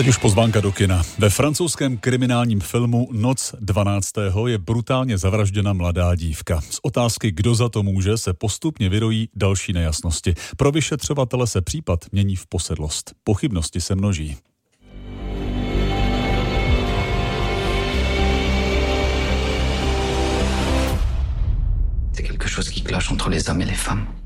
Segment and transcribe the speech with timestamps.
[0.00, 1.02] teď už pozvánka do kina.
[1.18, 4.10] Ve francouzském kriminálním filmu Noc 12.
[4.46, 6.60] je brutálně zavražděna mladá dívka.
[6.60, 10.34] Z otázky, kdo za to může, se postupně vyrojí další nejasnosti.
[10.56, 13.12] Pro vyšetřovatele se případ mění v posedlost.
[13.24, 14.36] Pochybnosti se množí.
[22.12, 24.19] C'est quelque chose qui cloche entre les hommes et les femmes.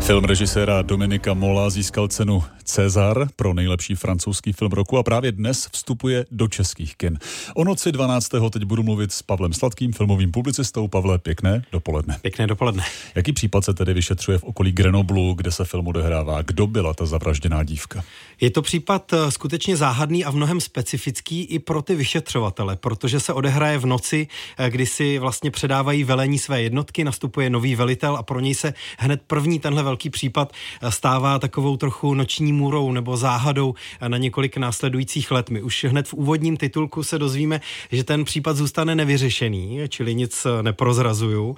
[0.00, 5.68] Film režiséra Dominika Mola získal cenu Cezar pro nejlepší francouzský film roku a právě dnes
[5.72, 7.18] vstupuje do českých kin.
[7.54, 8.28] O noci 12.
[8.50, 10.88] teď budu mluvit s Pavlem Sladkým, filmovým publicistou.
[10.88, 12.18] Pavle, pěkné dopoledne.
[12.22, 12.84] Pěkné dopoledne.
[13.14, 16.42] Jaký případ se tedy vyšetřuje v okolí Grenoblu, kde se film odehrává?
[16.42, 18.04] Kdo byla ta zavražděná dívka?
[18.40, 23.20] Je to případ eh, skutečně záhadný a v mnohem specifický i pro ty vyšetřovatele, protože
[23.20, 24.28] se odehraje v noci,
[24.58, 28.74] eh, kdy si vlastně předávají velení své jednotky, nastupuje nový velitel a pro něj se
[28.98, 33.74] hned první tenhle velký případ eh, stává takovou trochu noční můrou nebo záhadou
[34.08, 35.50] na několik následujících let.
[35.50, 37.60] My už hned v úvodním titulku se dozvíme,
[37.92, 41.56] že ten případ zůstane nevyřešený, čili nic neprozrazuju.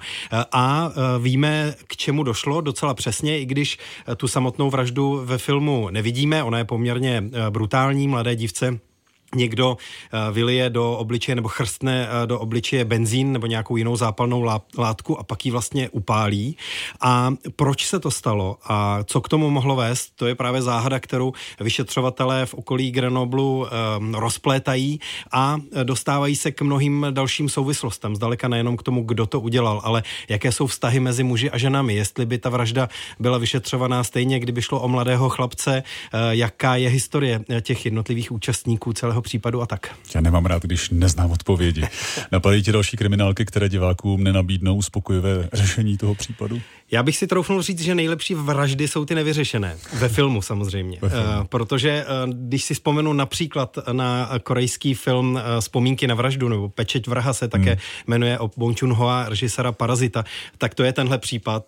[0.51, 3.77] A víme, k čemu došlo docela přesně, i když
[4.17, 8.07] tu samotnou vraždu ve filmu nevidíme, ona je poměrně brutální.
[8.07, 8.90] Mladé dívce
[9.35, 14.43] někdo uh, vylije do obličeje nebo chrstne uh, do obličeje benzín nebo nějakou jinou zápalnou
[14.77, 16.57] látku a pak ji vlastně upálí.
[17.01, 20.99] A proč se to stalo a co k tomu mohlo vést, to je právě záhada,
[20.99, 23.67] kterou vyšetřovatelé v okolí Grenoblu uh,
[24.15, 24.99] rozplétají
[25.31, 28.15] a dostávají se k mnohým dalším souvislostem.
[28.15, 31.93] Zdaleka nejenom k tomu, kdo to udělal, ale jaké jsou vztahy mezi muži a ženami.
[31.93, 35.83] Jestli by ta vražda byla vyšetřovaná stejně, kdyby šlo o mladého chlapce,
[36.29, 39.95] jaká je historie těch jednotlivých účastníků celého toho případu a tak.
[40.15, 41.83] Já nemám rád, když neznám odpovědi.
[42.31, 46.61] Napadají ti další kriminálky, které divákům nenabídnou uspokojivé řešení toho případu?
[46.91, 49.77] Já bych si troufnul říct, že nejlepší vraždy jsou ty nevyřešené.
[49.93, 50.97] Ve filmu samozřejmě.
[51.01, 51.39] Ve filmu.
[51.39, 56.69] Uh, protože uh, když si vzpomenu například na korejský film uh, Vzpomínky na vraždu, nebo
[56.69, 57.79] Pečeť vraha se také hmm.
[58.07, 60.23] jmenuje o Bong Joon-hoa, režisera Parazita,
[60.57, 61.65] tak to je tenhle případ.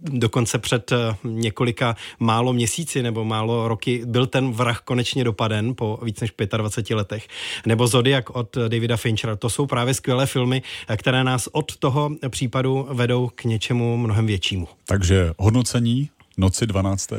[0.00, 0.92] Dokonce před
[1.24, 6.83] několika málo měsíci nebo málo roky byl ten vrah konečně dopaden po víc než 25
[6.90, 7.28] letech.
[7.66, 9.36] Nebo Zodiak od Davida Finchera.
[9.36, 10.62] To jsou právě skvělé filmy,
[10.96, 14.68] které nás od toho případu vedou k něčemu mnohem většímu.
[14.86, 17.12] Takže hodnocení noci 12.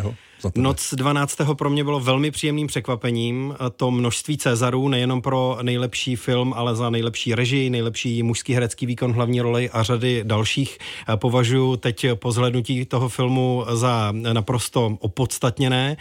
[0.56, 1.38] Noc 12.
[1.53, 3.56] pro mě bylo velmi příjemným překvapením.
[3.75, 9.13] To množství Cezarů, nejenom pro nejlepší film, ale za nejlepší režii, nejlepší mužský herecký výkon
[9.13, 10.78] hlavní roli a řady dalších
[11.16, 15.97] považuji teď po zhlednutí toho filmu za naprosto opodstatněné.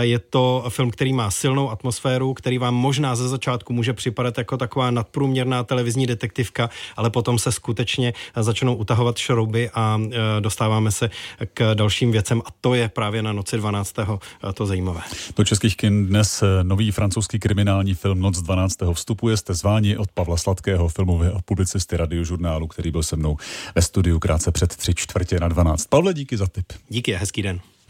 [0.00, 4.56] Je to film, který má silnou atmosféru, který vám možná ze začátku může připadat jako
[4.56, 10.00] taková nadprůměrná televizní detektivka, ale potom se skutečně začnou utahovat šrouby a
[10.40, 11.10] dostáváme se
[11.54, 13.94] k dalším věcem a to je právě na noci 12 12.
[14.54, 15.00] to zajímavé.
[15.36, 18.76] Do českých kin dnes eh, nový francouzský kriminální film Noc 12.
[18.92, 19.36] vstupuje.
[19.36, 23.36] Jste zváni od Pavla Sladkého, filmového publicisty radiožurnálu, který byl se mnou
[23.74, 25.86] ve studiu krátce před tři čtvrtě na 12.
[25.86, 26.72] Pavle, díky za tip.
[26.88, 27.60] Díky, hezký den.